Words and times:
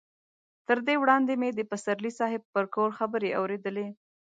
تر 0.67 0.77
دې 0.87 0.95
وړاندې 1.01 1.33
مې 1.41 1.49
د 1.53 1.61
پسرلي 1.71 2.11
صاحب 2.19 2.41
پر 2.53 2.65
کور 2.75 2.89
خبرې 2.99 3.29
اورېدلې. 3.39 3.87